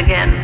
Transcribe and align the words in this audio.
again. 0.00 0.39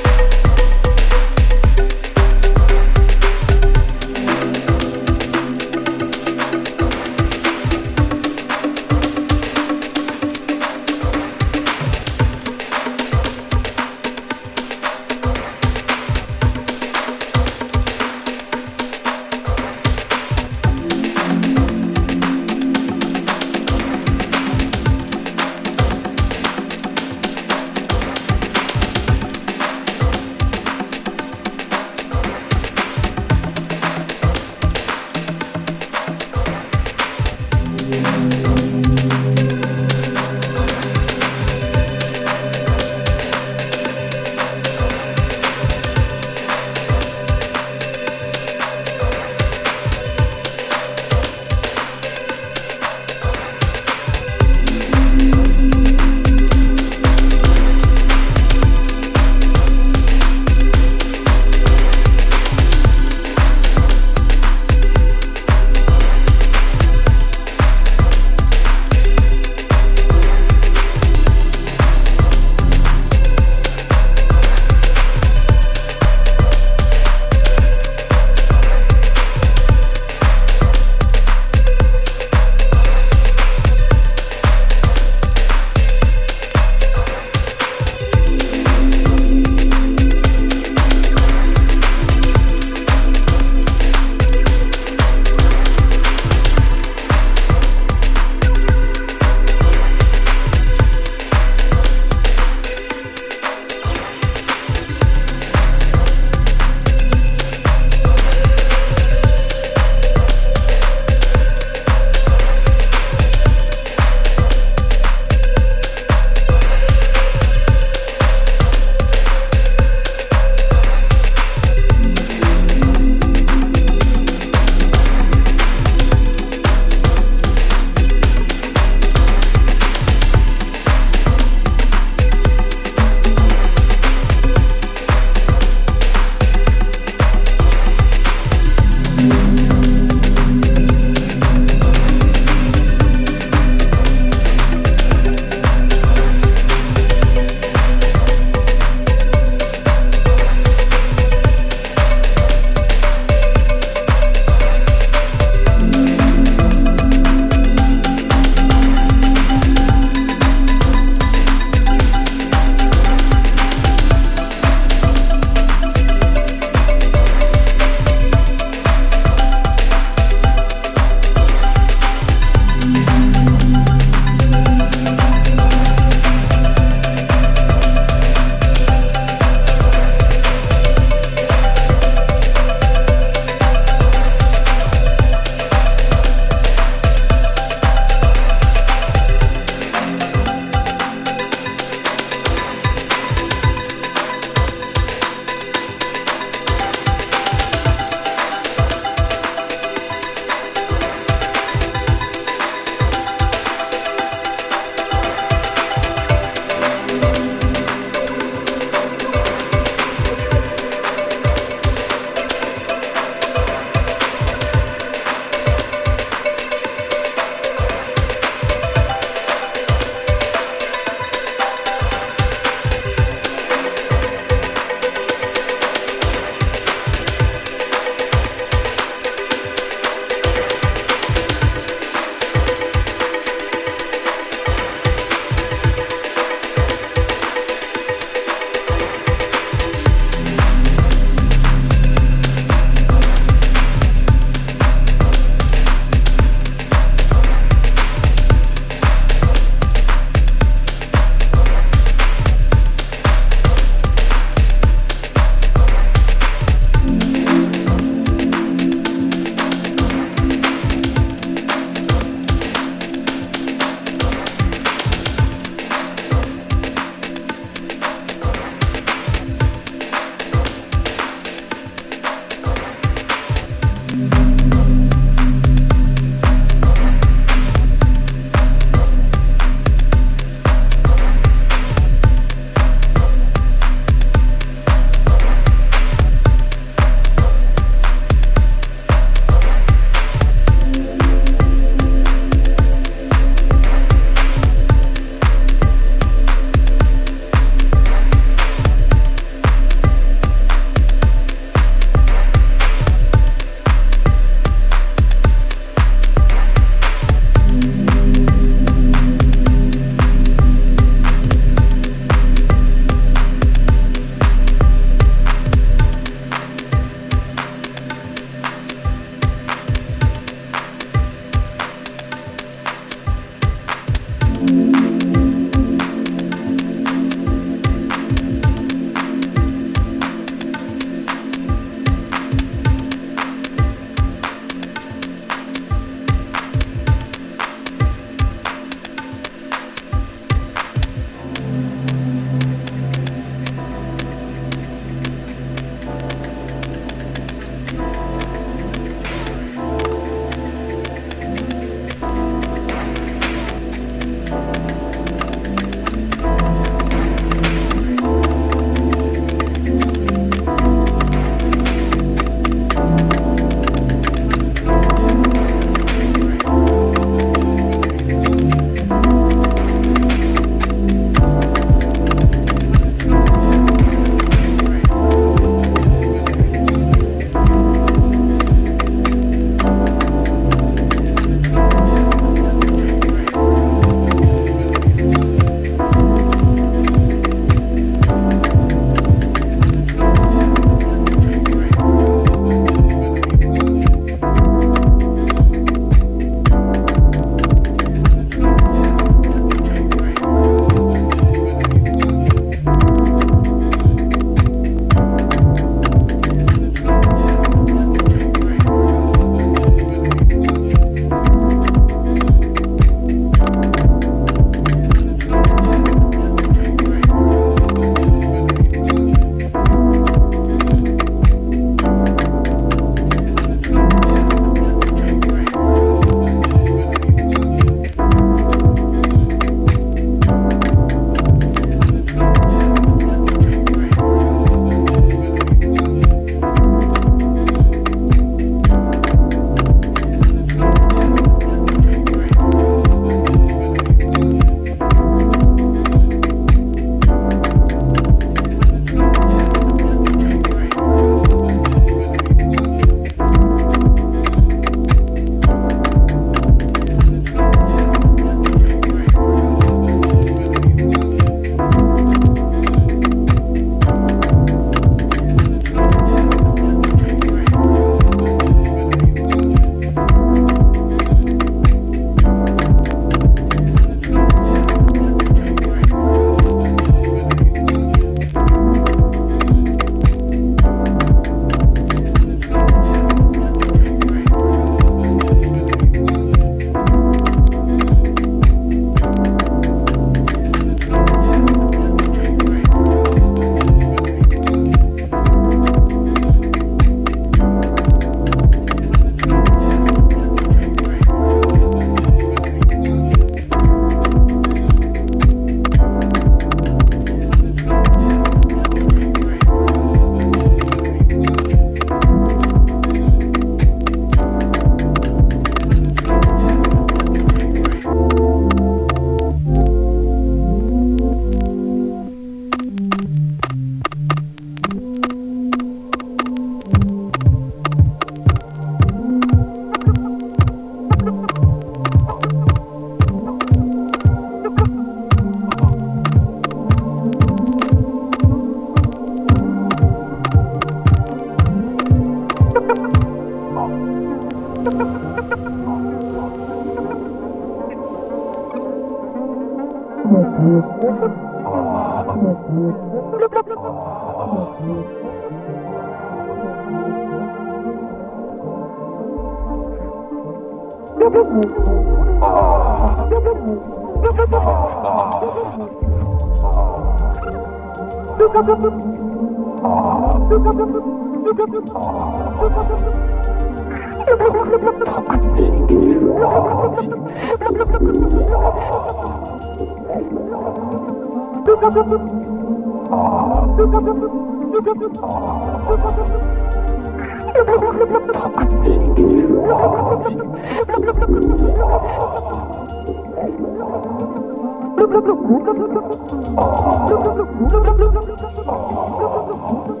Oh. 599.63 600.00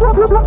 Sunshine 0.00 0.40